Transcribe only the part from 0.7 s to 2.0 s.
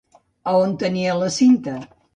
el tenia la Cinta?